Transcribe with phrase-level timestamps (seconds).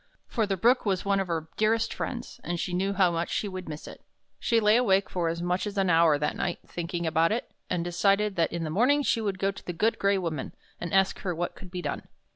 [0.25, 3.47] For the Brook was one of her dearest friends, and she knew how much she
[3.47, 4.01] would miss it.
[4.39, 7.83] She lay awake for as much as an hour that night, thinking about it, and
[7.83, 11.19] decided that in the morning she would go to the Good Gray Woman, and ask
[11.19, 12.07] her what could be done.